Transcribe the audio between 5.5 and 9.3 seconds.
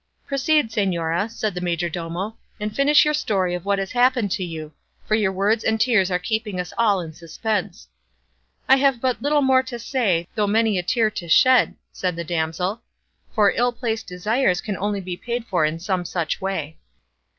and tears are keeping us all in suspense." "I have but